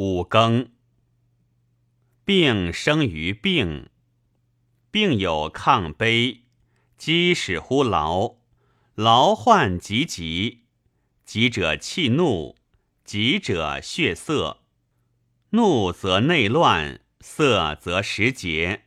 [0.00, 0.70] 五更，
[2.24, 3.88] 病生于病，
[4.92, 6.42] 病有抗悲，
[6.96, 8.36] 积使乎劳，
[8.94, 10.60] 劳患急急，
[11.24, 12.54] 急者气怒，
[13.04, 14.58] 急者血色，
[15.50, 18.84] 怒则内乱，色则时节，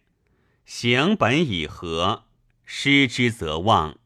[0.63, 2.23] 行本以和，
[2.63, 3.97] 失之则忘。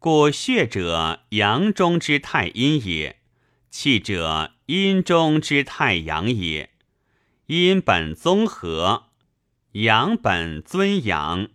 [0.00, 3.20] 故血者，阳中之太阴也；
[3.78, 6.70] 气者，阴中之太阳也。
[7.48, 9.08] 阴本综合，
[9.72, 11.50] 阳本尊阳，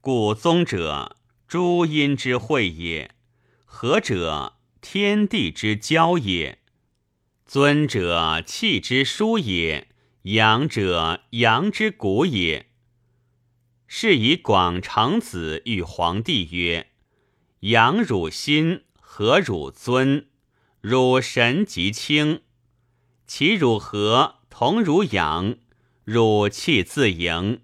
[0.00, 3.10] 故宗者，诸阴之会也；
[3.64, 6.58] 合者，天地之交也。
[7.46, 9.86] 尊者，气之枢也；
[10.22, 12.66] 阳者，阳之谷也。
[13.86, 16.88] 是以广成子与皇帝曰。
[17.60, 20.26] 阳汝心，和汝尊，
[20.80, 22.40] 汝神极清。
[23.26, 25.56] 其汝和，同汝养，
[26.04, 27.60] 汝气自盈。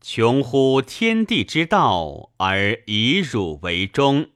[0.00, 4.30] 穷乎天地之道，而以汝为中，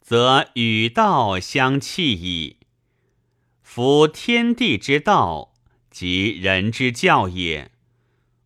[0.00, 2.58] 则与道相弃矣。
[3.62, 5.54] 夫天地之道，
[5.90, 7.70] 即人之教也；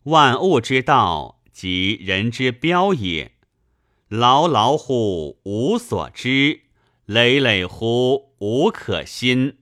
[0.03, 3.33] 万物之道，即人之标也。
[4.07, 6.61] 劳劳乎无所知，
[7.05, 9.57] 累累乎无可心。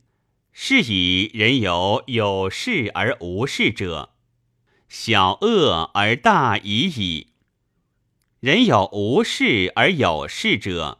[0.53, 4.09] 是以人有有事而无事者，
[4.89, 7.27] 小恶而大已矣；
[8.41, 10.99] 人有无事而有事者，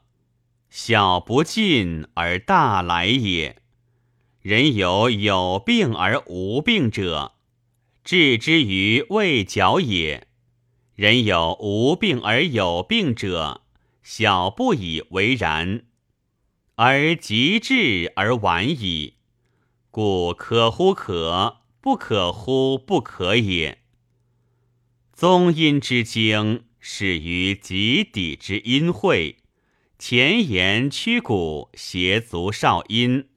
[0.70, 3.58] 小不进而大来也。
[4.42, 7.34] 人有有病而无病者，
[8.04, 10.28] 治之于未脚也。
[10.96, 13.62] 人有无病而有病者，
[14.02, 15.84] 小不以为然，
[16.84, 19.18] 而极致而晚矣。
[19.92, 23.84] 故可乎可，不可乎不可也。
[25.14, 29.38] 宗阴之经始于极底之阴会，
[30.00, 33.28] 前言曲骨，胁足少阴，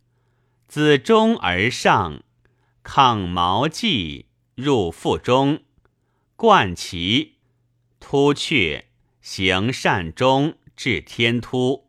[0.66, 2.22] 自中而上，
[2.82, 4.24] 抗毛际，
[4.54, 5.64] 入腹中，
[6.34, 7.34] 贯其。
[8.00, 8.86] 突厥
[9.20, 11.83] 行善终至天突，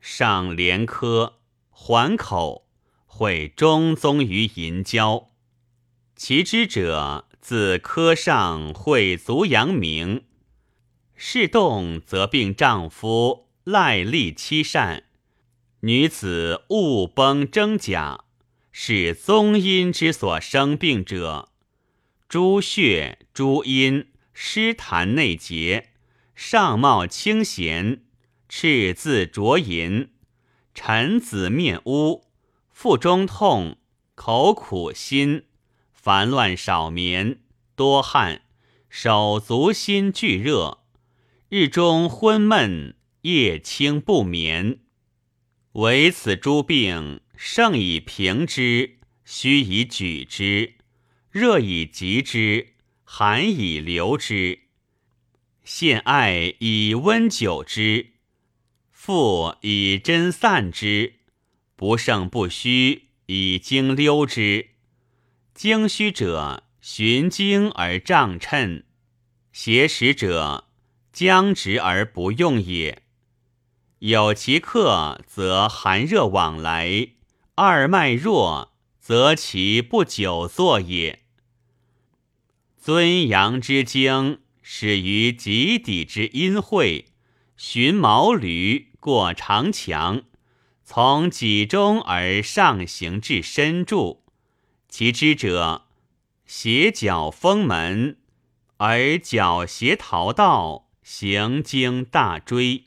[0.00, 2.66] 上连科环口，
[3.06, 5.30] 会中宗于银交。
[6.16, 10.24] 其之者，自科上会足阳明。
[11.14, 15.04] 事动则病丈夫，赖立妻善。
[15.80, 18.24] 女子误崩征甲，
[18.72, 21.50] 是宗阴之所生病者。
[22.28, 24.06] 诸血诸阴。
[24.42, 25.90] 湿痰内结，
[26.34, 27.98] 上冒清涎，
[28.52, 30.10] 赤字浊淫，
[30.74, 32.24] 臣子面污，
[32.72, 33.78] 腹中痛，
[34.16, 35.44] 口苦心，
[35.92, 37.38] 烦乱少眠，
[37.76, 38.42] 多汗，
[38.88, 40.78] 手足心俱热，
[41.48, 44.80] 日中昏闷，夜清不眠。
[45.74, 50.74] 唯此诸病，盛以平之，虚以举之，
[51.30, 52.74] 热以急之。
[53.04, 54.60] 寒以留之，
[55.62, 58.10] 献爱以温酒之，
[59.10, 61.14] 复以针散之，
[61.74, 64.68] 不胜不虚以经溜之。
[65.52, 68.84] 经虚者，循经而胀称；
[69.50, 70.68] 邪实者，
[71.12, 73.02] 僵直而不用也。
[73.98, 77.14] 有其客，则寒热往来；
[77.56, 81.24] 二脉弱，则其不久坐也。
[82.76, 87.06] 尊阳之精始于极底之阴晦，
[87.62, 90.22] 循毛驴过长墙，
[90.82, 94.24] 从脊中而上行至身柱。
[94.88, 95.82] 其之者，
[96.46, 98.16] 斜角封门，
[98.78, 102.84] 而角斜逃道，行经大椎，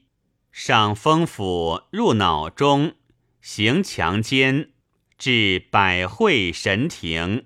[0.51, 2.95] 上风府入脑中，
[3.41, 4.71] 行强间，
[5.19, 7.45] 至百会神庭，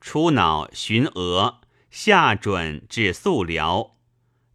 [0.00, 1.60] 出脑循额。
[1.90, 3.96] 下准至素辽，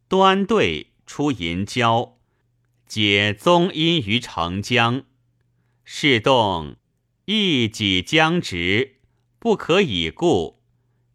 [0.08, 2.18] 端对出银交，
[2.88, 5.04] 解宗阴于承浆。
[5.84, 6.78] 是动，
[7.26, 8.98] 一己僵直，
[9.40, 10.62] 不可以固。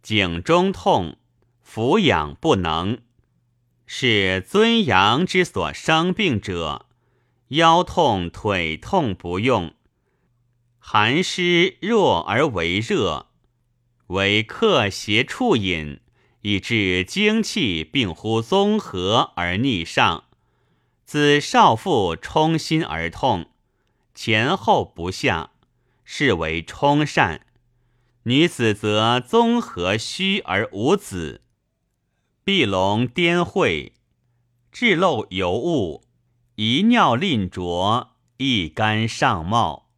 [0.02, 1.18] 颈中痛，
[1.60, 2.98] 俯仰不能，
[3.86, 6.86] 是尊阳之所生病者。
[7.48, 9.74] 腰痛腿痛不用，
[10.78, 13.28] 寒湿弱而为热，
[14.08, 16.00] 为克邪处饮。
[16.42, 20.24] 以致精气并乎综合而逆上，
[21.04, 23.50] 自少腹冲心而痛，
[24.14, 25.50] 前后不下，
[26.04, 27.40] 是为冲疝。
[28.24, 31.40] 女子则综合虚而无子，
[32.44, 33.94] 闭笼颠会，
[34.70, 36.04] 至漏尤物，
[36.56, 39.88] 遗尿吝浊，一肝上冒。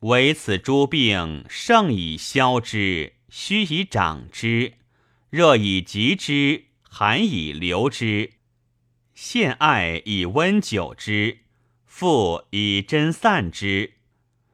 [0.00, 4.74] 唯此诸病，盛以消之，虚以长之，
[5.34, 8.34] 热以急之，寒以留之，
[9.14, 11.38] 陷艾以温久之，
[11.84, 13.94] 复以针散之，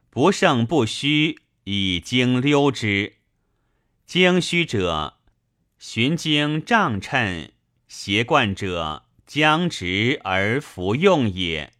[0.09, 1.37] 不胜不虚。
[1.65, 3.17] 以经溜之，
[4.07, 5.19] 经虚者，
[5.77, 7.51] 循经胀衬；
[7.87, 11.71] 邪贯者，僵直而服用也。